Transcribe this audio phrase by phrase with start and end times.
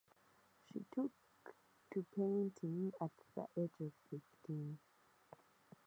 [0.65, 1.11] She took
[1.93, 4.79] to painting at the age of fifteen.